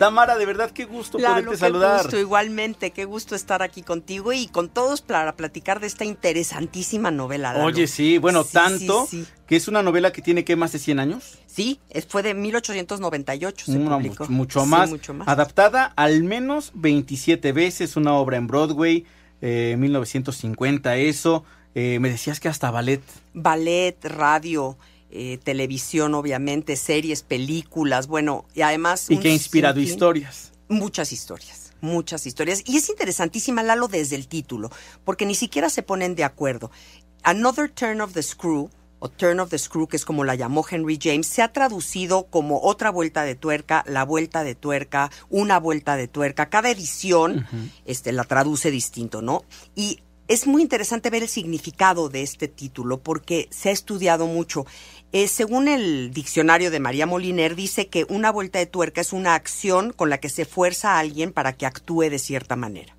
[0.00, 2.02] Tamara, de verdad, qué gusto Lalo, poderte qué saludar.
[2.04, 7.10] gusto, igualmente, qué gusto estar aquí contigo y con todos para platicar de esta interesantísima
[7.10, 7.52] novela.
[7.52, 7.66] Lalo.
[7.66, 9.30] Oye, sí, bueno, Sí, tanto sí, sí.
[9.46, 11.38] que es una novela que tiene que más de 100 años.
[11.46, 14.26] Sí, fue de 1898, se Una publicó.
[14.30, 15.28] mucho, más, mucho más.
[15.28, 19.04] Adaptada al menos 27 veces, una obra en Broadway,
[19.42, 21.44] eh, 1950, eso.
[21.74, 23.02] Eh, me decías que hasta ballet.
[23.34, 24.78] Ballet, radio,
[25.10, 29.10] eh, televisión, obviamente, series, películas, bueno, y además...
[29.10, 30.52] Y que ha inspirado sinfín- historias.
[30.68, 32.62] Muchas historias, muchas historias.
[32.64, 34.70] Y es interesantísima, Lalo, desde el título,
[35.04, 36.70] porque ni siquiera se ponen de acuerdo.
[37.22, 40.64] Another Turn of the Screw, o Turn of the Screw, que es como la llamó
[40.70, 45.58] Henry James, se ha traducido como otra vuelta de tuerca, la vuelta de tuerca, una
[45.58, 46.50] vuelta de tuerca.
[46.50, 47.46] Cada edición
[47.84, 49.42] este, la traduce distinto, ¿no?
[49.74, 54.66] Y es muy interesante ver el significado de este título porque se ha estudiado mucho.
[55.12, 59.34] Eh, según el diccionario de María Moliner, dice que una vuelta de tuerca es una
[59.34, 62.94] acción con la que se fuerza a alguien para que actúe de cierta manera.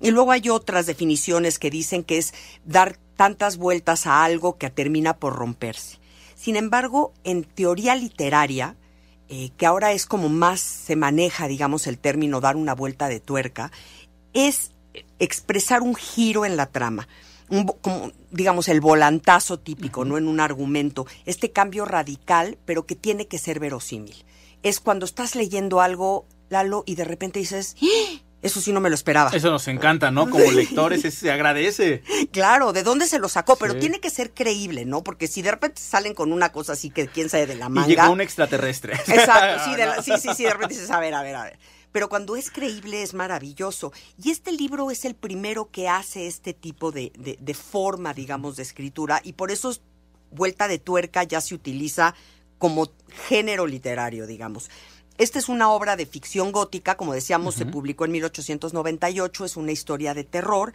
[0.00, 2.32] Y luego hay otras definiciones que dicen que es
[2.64, 5.98] dar tantas vueltas a algo que termina por romperse.
[6.34, 8.74] Sin embargo, en teoría literaria,
[9.28, 13.20] eh, que ahora es como más se maneja, digamos, el término dar una vuelta de
[13.20, 13.70] tuerca,
[14.32, 14.72] es
[15.18, 17.06] expresar un giro en la trama.
[17.52, 20.16] Un, como, digamos, el volantazo típico, ¿no?
[20.18, 21.06] En un argumento.
[21.26, 24.24] Este cambio radical, pero que tiene que ser verosímil.
[24.62, 28.20] Es cuando estás leyendo algo, Lalo, y de repente dices, ¡Ah!
[28.42, 29.30] eso sí no me lo esperaba.
[29.34, 30.30] Eso nos encanta, ¿no?
[30.30, 32.02] Como lectores, es- se agradece.
[32.32, 33.56] Claro, ¿de dónde se lo sacó?
[33.56, 33.80] Pero Sí.
[33.80, 35.04] tiene que ser creíble, ¿no?
[35.04, 37.70] Porque si de repente salen con una cosa así que quién sabe de la Y
[37.70, 37.86] manga.
[37.88, 38.94] llegó un extraterrestre.
[38.94, 41.58] Exacto, sí, la- sí, sí, sí, de repente dices, a ver, a ver, a ver.
[41.92, 43.92] Pero cuando es creíble es maravilloso.
[44.22, 48.56] Y este libro es el primero que hace este tipo de, de- de forma, digamos,
[48.56, 49.20] de escritura.
[49.22, 49.80] Y por eso es-
[50.30, 52.14] vuelta de tuerca ya se utiliza
[52.58, 52.90] como
[53.28, 54.70] género literario, digamos.
[55.18, 59.72] Esta es una obra de ficción gótica, como decíamos, se publicó en 1898, es una
[59.72, 60.72] historia de terror.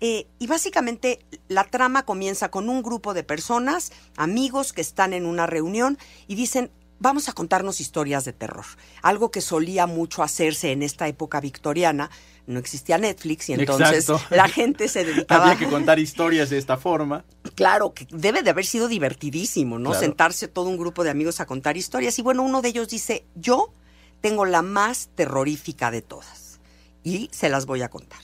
[0.00, 5.24] Eh, y básicamente la trama comienza con un grupo de personas, amigos que están en
[5.24, 8.64] una reunión y dicen, vamos a contarnos historias de terror.
[9.02, 12.10] Algo que solía mucho hacerse en esta época victoriana.
[12.46, 14.34] No existía Netflix y entonces Exacto.
[14.34, 15.50] la gente se dedicaba...
[15.50, 17.24] Había que contar historias de esta forma.
[17.54, 19.90] Claro, que debe de haber sido divertidísimo, ¿no?
[19.90, 20.04] Claro.
[20.04, 22.18] Sentarse todo un grupo de amigos a contar historias.
[22.18, 23.72] Y bueno, uno de ellos dice, yo
[24.20, 26.60] tengo la más terrorífica de todas.
[27.02, 28.20] Y se las voy a contar.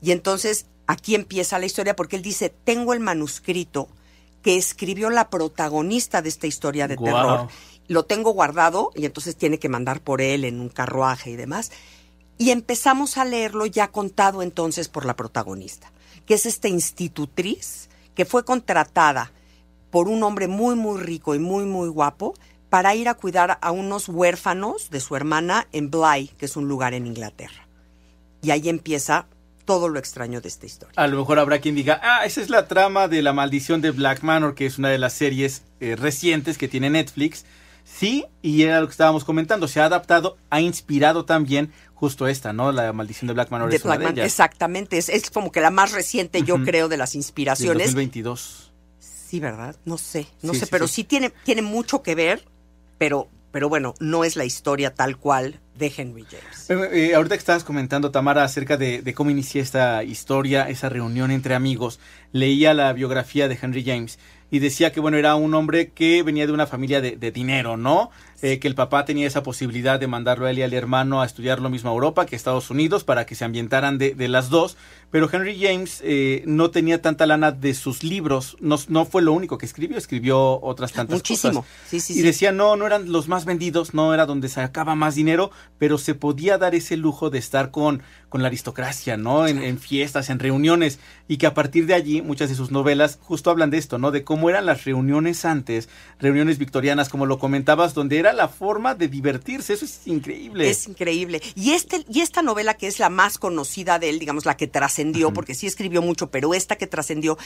[0.00, 3.88] Y entonces aquí empieza la historia porque él dice, tengo el manuscrito
[4.42, 7.48] que escribió la protagonista de esta historia de terror.
[7.88, 11.72] Lo tengo guardado y entonces tiene que mandar por él en un carruaje y demás.
[12.36, 15.90] Y empezamos a leerlo ya contado entonces por la protagonista,
[16.24, 19.32] que es esta institutriz que fue contratada
[19.90, 22.34] por un hombre muy, muy rico y muy, muy guapo
[22.68, 26.68] para ir a cuidar a unos huérfanos de su hermana en Bly, que es un
[26.68, 27.66] lugar en Inglaterra.
[28.42, 29.26] Y ahí empieza
[29.64, 30.94] todo lo extraño de esta historia.
[30.96, 33.90] A lo mejor habrá quien diga, ah, esa es la trama de la maldición de
[33.90, 37.44] Black Manor, que es una de las series eh, recientes que tiene Netflix.
[37.90, 42.52] Sí, y era lo que estábamos comentando, se ha adaptado, ha inspirado también justo esta,
[42.52, 42.70] ¿no?
[42.70, 44.32] La maldición de Black Manor De es una Blackman, de ellas.
[44.32, 47.86] exactamente, es, es como que la más reciente, yo creo, de las Del inspiraciones.
[47.88, 48.72] 2022.
[48.98, 49.76] Sí, ¿verdad?
[49.84, 50.94] No sé, no Sí, sé, sí, pero sí.
[50.96, 52.44] sí, tiene, tiene mucho que ver,
[52.98, 56.70] pero, pero bueno, no es la historia tal cual de Henry James.
[56.70, 60.88] Eh, eh, ahorita que estabas comentando, Tamara, acerca de, de cómo inicia esta historia, esa
[60.88, 62.00] reunión entre amigos,
[62.32, 64.18] leía la biografía de Henry James
[64.50, 67.76] y decía que, bueno, era un hombre que venía de una familia de, de dinero,
[67.76, 68.10] ¿no?
[68.40, 71.26] Eh, que el papá tenía esa posibilidad de mandarlo a él y al hermano a
[71.26, 74.28] estudiar lo mismo a Europa que a Estados Unidos para que se ambientaran de, de
[74.28, 74.76] las dos,
[75.10, 79.32] pero Henry James eh, no tenía tanta lana de sus libros, no, no fue lo
[79.32, 81.62] único que escribió, escribió otras tantas Muchísimo.
[81.62, 81.76] cosas.
[81.88, 82.22] Sí, sí, y sí.
[82.22, 86.14] decía, no, no eran los más vendidos, no era donde sacaba más dinero, pero se
[86.14, 89.48] podía dar ese lujo de estar con, con la aristocracia, ¿no?
[89.48, 93.18] En, en fiestas, en reuniones, y que a partir de allí muchas de sus novelas
[93.22, 94.12] justo hablan de esto, ¿no?
[94.12, 95.88] De cómo eran las reuniones antes,
[96.20, 100.68] reuniones victorianas, como lo comentabas, donde era era la forma de divertirse, eso es increíble.
[100.68, 101.40] Es increíble.
[101.54, 104.66] Y, este, y esta novela que es la más conocida de él, digamos, la que
[104.66, 107.38] trascendió, porque sí escribió mucho, pero esta que trascendió,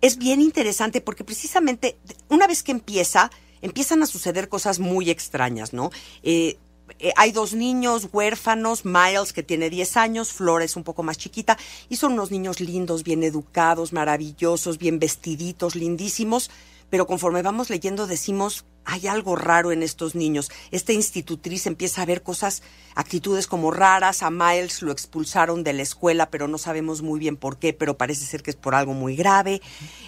[0.00, 1.98] es bien interesante porque precisamente
[2.28, 3.30] una vez que empieza,
[3.62, 5.90] empiezan a suceder cosas muy extrañas, ¿no?
[6.22, 6.58] Eh,
[6.98, 11.18] eh, hay dos niños huérfanos, Miles que tiene 10 años, Flora es un poco más
[11.18, 11.58] chiquita,
[11.88, 16.50] y son unos niños lindos, bien educados, maravillosos, bien vestiditos, lindísimos,
[16.90, 20.50] pero conforme vamos leyendo decimos, hay algo raro en estos niños.
[20.70, 22.62] Esta institutriz empieza a ver cosas,
[22.94, 24.22] actitudes como raras.
[24.22, 27.98] A Miles lo expulsaron de la escuela, pero no sabemos muy bien por qué, pero
[27.98, 29.60] parece ser que es por algo muy grave.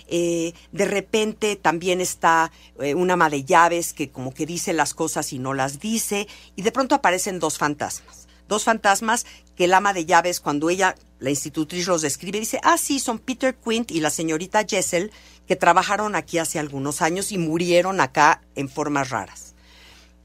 [0.08, 4.94] Eh, de repente también está eh, una ama de llaves que como que dice las
[4.94, 6.26] cosas y no las dice.
[6.56, 8.28] Y de pronto aparecen dos fantasmas.
[8.48, 12.78] Dos fantasmas que el ama de llaves, cuando ella, la institutriz, los describe, dice, ah,
[12.78, 15.12] sí, son Peter Quint y la señorita Jessel,
[15.50, 19.56] que trabajaron aquí hace algunos años y murieron acá en formas raras.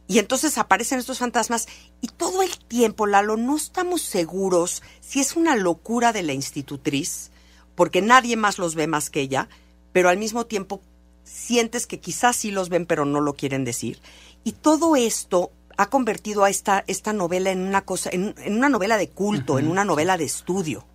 [0.07, 1.65] Y entonces aparecen estos fantasmas
[1.99, 7.31] y todo el tiempo, Lalo, no estamos seguros si es una locura de la institutriz,
[7.73, 9.49] porque nadie más los ve más que ella,
[9.93, 10.79] pero al mismo tiempo
[11.23, 13.99] sientes que quizás sí los ven, pero no lo quieren decir.
[14.43, 18.95] Y todo esto ha convertido a esta, esta novela en una cosa, en, una novela
[18.95, 20.85] de culto, en una novela de estudio.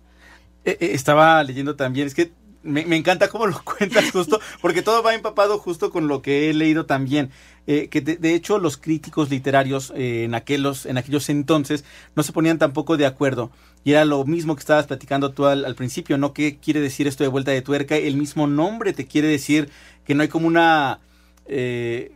[0.63, 2.31] Eh, eh, estaba leyendo también, es que
[2.63, 6.53] me, encanta cómo lo cuentas justo, porque todo va empapado justo con lo que he
[6.53, 7.31] leído también.
[7.67, 11.85] Eh, que de, hecho los críticos literarios eh, en, aquellos, en aquellos entonces
[12.15, 13.51] no se ponían tampoco de acuerdo.
[13.83, 16.33] Y era lo mismo que estabas platicando tú al, principio, ¿no?
[16.33, 17.95] ¿Qué quiere decir esto de vuelta de tuerca?
[17.95, 19.69] El mismo nombre te quiere decir
[20.05, 20.99] que no hay como una...
[21.47, 22.11] Eh,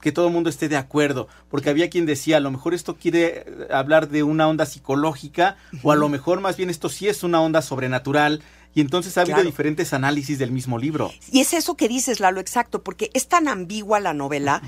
[0.00, 2.96] que todo el mundo esté de acuerdo, porque había quien decía, a lo mejor esto
[2.96, 7.22] quiere hablar de una onda psicológica, o a lo mejor más bien esto sí es
[7.22, 8.42] una onda sobrenatural,
[8.74, 11.10] y entonces ha habido diferentes análisis del mismo libro.
[11.32, 14.62] Y es eso que dices, Lalo, exacto, porque es tan ambigua la novela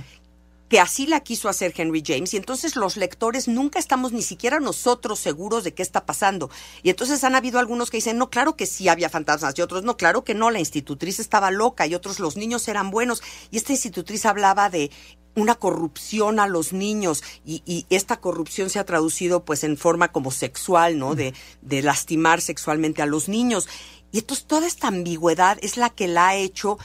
[0.71, 4.61] que así la quiso hacer Henry James y entonces los lectores nunca estamos ni siquiera
[4.61, 6.49] nosotros seguros de qué está pasando.
[6.85, 9.83] Y entonces han habido algunos que dicen, no, claro que sí había fantasmas y otros,
[9.83, 13.21] no, claro que no, la institutriz estaba loca y otros, los niños eran buenos.
[13.51, 14.93] Y esta institutriz hablaba de
[15.35, 20.31] una corrupción a los niños y, esta corrupción se ha traducido pues en forma como
[20.31, 21.17] sexual, ¿no?
[21.17, 23.69] De, de lastimar sexualmente a los niños.
[24.13, 26.79] Y entonces toda esta ambigüedad es la que la ha hecho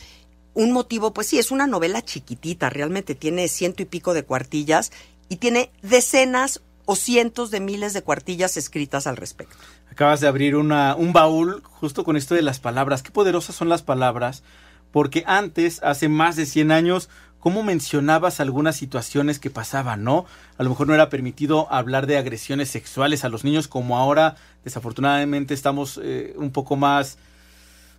[0.56, 4.92] un motivo, pues sí, es una novela chiquitita, realmente tiene ciento y pico de cuartillas
[5.30, 9.57] y tiene decenas o cientos de miles de cuartillas escritas al respecto.
[9.92, 13.04] Acabas de abrir una, un baúl justo con esto de las palabras.
[13.04, 14.44] Qué poderosas son las palabras,
[14.92, 17.10] porque antes, hace más de 100 años,
[17.40, 20.25] cómo mencionabas algunas situaciones que pasaban, ¿no?
[20.58, 24.36] A lo mejor no era permitido hablar de agresiones sexuales a los niños como ahora,
[24.63, 27.18] desafortunadamente, estamos eh, un poco más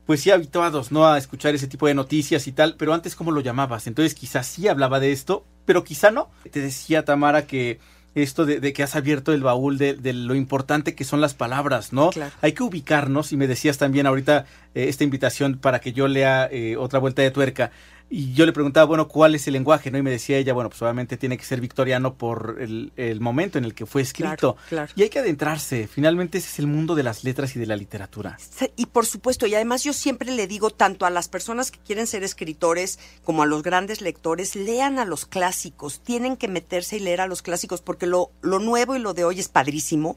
[0.07, 1.07] pues sí habituados, ¿no?
[1.07, 3.87] A escuchar ese tipo de noticias y tal, pero antes cómo lo llamabas.
[3.87, 6.31] Entonces quizás sí hablaba de esto, pero quizá no.
[6.51, 7.81] Te decía Tamara que
[8.15, 12.11] esto de, que has abierto el baúl de, lo importante que son las palabras, ¿no?
[12.41, 16.49] Hay que ubicarnos, y me decías también ahorita eh, esta invitación para que yo lea
[16.51, 17.73] eh, otra vuelta de tuerca.
[18.09, 19.91] Y yo le preguntaba, bueno, ¿cuál es el lenguaje?
[19.91, 19.99] ¿no?
[19.99, 23.65] Y me decía ella, bueno, pues obviamente tiene que ser victoriano por el, momento en
[23.65, 24.57] el que fue escrito.
[24.95, 25.89] Y hay que adentrarse.
[25.89, 28.39] Finalmente ese es el mundo de las letras y de la literatura.
[28.77, 32.07] Y por supuesto, y además yo siempre le digo tanto a las personas que quieren
[32.07, 36.01] ser escritores como a los grandes lectores, lean a los clásicos.
[36.01, 39.25] Tienen que meterse y leer a los clásicos porque lo, lo nuevo y lo de
[39.25, 40.17] hoy es padrísimo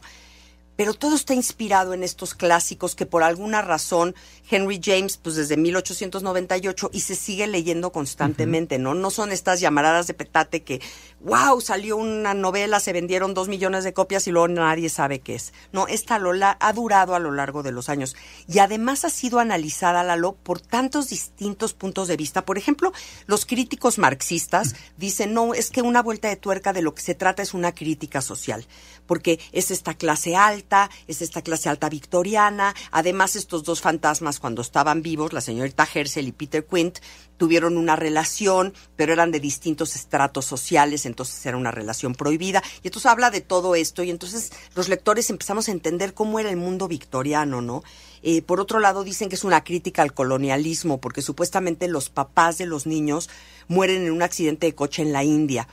[0.80, 4.16] pero todo está inspirado en estos clásicos que por alguna razón
[4.50, 8.94] Henry James, pues desde 1898 y se sigue leyendo constantemente, ¿no?
[8.94, 10.80] No son estas llamaradas de petate que,
[11.20, 15.36] wow, salió una novela, se vendieron dos millones de copias y luego nadie sabe qué
[15.36, 15.52] es.
[15.74, 18.16] No, esta Lola ha durado a lo largo de los años
[18.48, 22.46] y además ha sido analizada, Lalo, por tantos distintos puntos de vista.
[22.46, 22.94] Por ejemplo,
[23.26, 27.16] los críticos marxistas dicen, no, es que una vuelta de tuerca de lo que se
[27.16, 28.66] trata es una crítica social,
[29.08, 30.69] porque es esta clase alta,
[31.08, 32.76] es esta clase alta victoriana.
[32.92, 37.00] Además, estos dos fantasmas, cuando estaban vivos, la señorita Herschel y Peter Quint,
[37.38, 42.62] tuvieron una relación, pero eran de distintos estratos sociales, entonces era una relación prohibida.
[42.84, 46.50] Y entonces habla de todo esto, y entonces los lectores empezamos a entender cómo era
[46.50, 47.84] el mundo victoriano, ¿no?
[48.22, 52.58] Eh, por otro lado, dicen que es una crítica al colonialismo, porque supuestamente los papás
[52.58, 53.30] de los niños
[53.68, 55.68] mueren en un accidente de coche en la India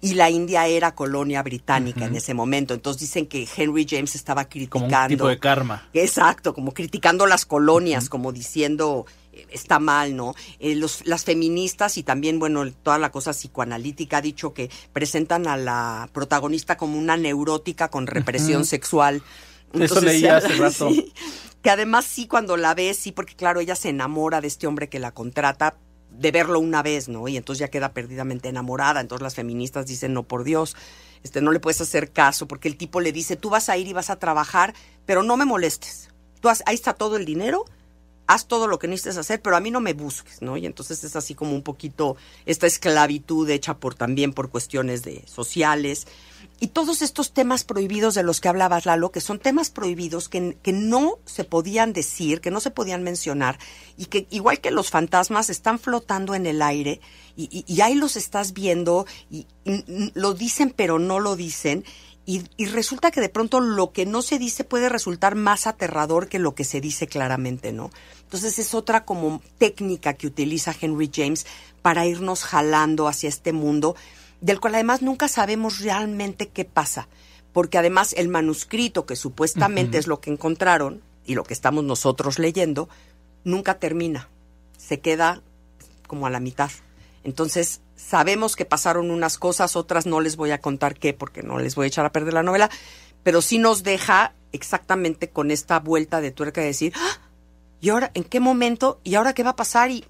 [0.00, 2.72] y la India era colonia británica en ese momento.
[2.72, 4.88] Entonces dicen que Henry James estaba criticando.
[4.88, 5.88] Como un tipo de karma.
[5.92, 10.34] Exacto, como criticando las colonias, como diciendo eh, está mal, ¿no?
[10.58, 15.46] Eh, los, las feministas y también, bueno, toda la cosa psicoanalítica ha dicho que presentan
[15.46, 19.22] a la protagonista como una neurótica con represión sexual.
[19.74, 20.88] Eso leía hace rato.
[21.62, 24.88] que además sí, cuando la ves, sí, porque claro, ella se enamora de este hombre
[24.88, 25.76] que la contrata,
[26.10, 27.28] de verlo una vez, ¿no?
[27.28, 29.00] Y entonces ya queda perdidamente enamorada.
[29.00, 30.76] Entonces las feministas dicen, no, por Dios,
[31.22, 33.86] este, no le puedes hacer caso, porque el tipo le dice, tú vas a ir
[33.86, 34.74] y vas a trabajar,
[35.06, 36.10] pero no me molestes.
[36.40, 37.64] Tú has- ahí está todo el dinero,
[38.26, 40.56] haz todo lo que necesites hacer, pero a mí no me busques, ¿no?
[40.56, 45.24] Y entonces es así como un poquito esta esclavitud hecha por también por cuestiones de
[45.26, 46.06] sociales.
[46.62, 50.58] Y todos estos temas prohibidos de los que hablabas, Lalo, que son temas prohibidos que,
[50.62, 53.58] que no se podían decir, que no se podían mencionar,
[53.96, 57.00] y que igual que los fantasmas están flotando en el aire,
[57.34, 61.82] y, y- ahí los estás viendo, y, y- lo dicen pero no lo dicen,
[62.26, 66.28] y, y resulta que de pronto lo que no se dice puede resultar más aterrador
[66.28, 67.90] que lo que se dice claramente, ¿no?
[68.24, 71.46] Entonces es otra como técnica que utiliza Henry James
[71.80, 73.96] para irnos jalando hacia este mundo,
[74.40, 77.08] del cual además nunca sabemos realmente qué pasa,
[77.52, 82.38] porque además el manuscrito que supuestamente es lo que encontraron y lo que estamos nosotros
[82.38, 82.88] leyendo,
[83.44, 84.28] nunca termina,
[84.76, 85.42] se queda
[86.06, 86.70] como a la mitad.
[87.22, 91.58] Entonces, sabemos que pasaron unas cosas, otras no les voy a contar qué, porque no
[91.58, 92.70] les voy a echar a perder la novela,
[93.22, 97.18] pero sí nos deja exactamente con esta vuelta de tuerca de decir, "Ah,
[97.80, 99.00] ¿y ahora en qué momento?
[99.04, 99.90] ¿Y ahora qué va a pasar?
[99.90, 100.04] Y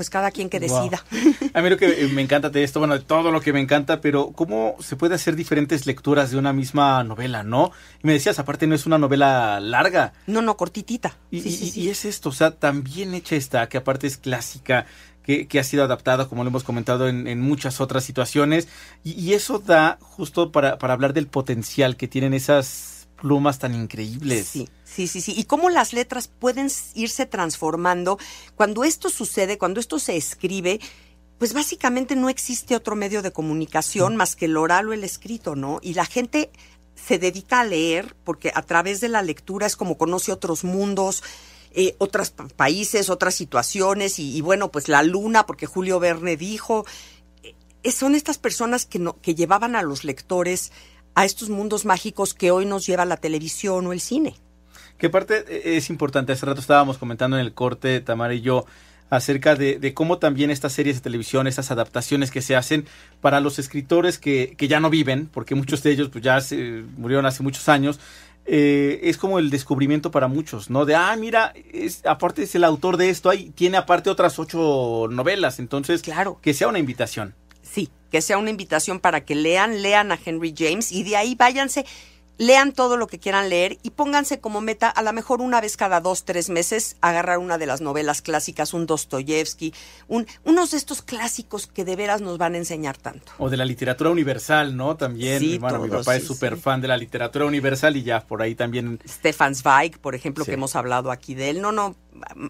[0.00, 0.88] pues cada quien que Wow.
[0.88, 1.04] decida.
[1.52, 3.60] A mí lo que eh, me encanta de esto, bueno, de todo lo que me
[3.60, 7.70] encanta, pero cómo se puede hacer diferentes lecturas de una misma novela, ¿no?
[8.02, 10.14] Y me decías, aparte no es una novela larga.
[10.26, 11.18] No, no, cortitita.
[11.30, 11.80] Y, Sí, sí, y- sí.
[11.82, 14.86] y es esto, o sea, tan bien hecha está, que aparte es clásica,
[15.22, 18.68] que, que ha sido adaptada, como lo hemos comentado, en, en muchas otras situaciones.
[19.04, 23.74] Y, y eso da justo para, para hablar del potencial que tienen esas plumas tan
[23.74, 24.48] increíbles.
[24.48, 25.34] Sí, sí, sí, sí.
[25.36, 28.18] Y cómo las letras pueden irse transformando.
[28.56, 30.80] Cuando esto sucede, cuando esto se escribe,
[31.38, 35.54] pues básicamente no existe otro medio de comunicación más que el oral o el escrito,
[35.56, 35.78] ¿no?
[35.82, 36.50] Y la gente
[36.94, 41.22] se dedica a leer porque a través de la lectura es como conoce otros mundos.
[41.72, 46.36] eh, otros pa- países, otras situaciones y, y bueno, pues la luna, porque Julio Verne
[46.36, 46.84] dijo,
[47.44, 50.72] eh, son estas personas que, no, que llevaban a los lectores
[51.14, 54.34] a estos mundos mágicos que hoy nos lleva la televisión o el cine.
[54.98, 58.66] Que aparte eh, es importante, hace rato estábamos comentando en el corte, Tamara y yo,
[59.08, 62.86] acerca de, de cómo también estas series de televisión, estas adaptaciones que se hacen
[63.20, 66.84] para los escritores que, que ya no viven, porque muchos de ellos pues ya se
[66.96, 67.98] murieron hace muchos años,
[68.46, 70.84] eh, es como el descubrimiento para muchos, ¿no?
[70.84, 75.08] De, ah, mira, es, aparte es el autor de esto, ahí tiene aparte otras ocho
[75.10, 76.38] novelas, entonces, Claro.
[76.40, 77.34] que sea una invitación.
[78.10, 81.84] Que sea una invitación para que lean, lean a Henry James y de ahí váyanse,
[82.38, 85.76] lean todo lo que quieran leer y pónganse como meta, a lo mejor una vez
[85.76, 89.74] cada dos, tres meses, agarrar una de las novelas clásicas, un Dostoyevsky,
[90.08, 93.30] un, unos de estos clásicos que de veras nos van a enseñar tanto.
[93.36, 94.96] O de la literatura universal, ¿no?
[94.96, 96.62] También, Sí, mi papá sí, es súper sí.
[96.62, 100.54] fan de la literatura universal y ya por ahí también Stefan Zweig, por ejemplo, que
[100.54, 101.60] hemos hablado aquí de él.
[101.60, 101.94] No, no,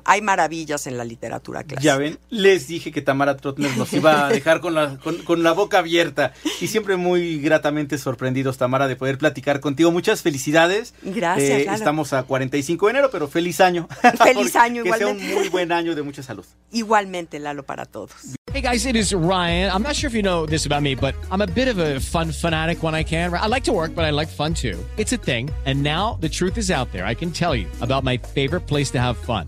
[0.05, 1.83] hay maravillas en la literatura clásica.
[1.83, 5.43] Ya ven, les dije que Tamara Trotner nos iba a dejar con la, con, con
[5.43, 9.91] la boca abierta y siempre muy gratamente sorprendidos, Tamara, de poder platicar contigo.
[9.91, 10.95] Muchas felicidades.
[11.03, 11.77] Gracias, Lalo.
[11.79, 13.89] Estamos a 45 de enero, pero feliz año.
[14.23, 15.35] Feliz año, Que sea un igualmente.
[15.35, 16.45] muy buen año de mucha salud.
[16.73, 18.11] Igualmente, Lalo, para todos.
[18.53, 19.71] Hey guys, it is Ryan.
[19.71, 22.01] I'm not sure if you know this about me, but I'm a bit of a
[22.01, 23.33] fun fanatic when I can.
[23.33, 24.77] I like to work, but I like fun too.
[24.97, 25.51] It's a thing.
[25.67, 27.05] And now the truth is out there.
[27.07, 29.47] I can tell you about my favorite place to have fun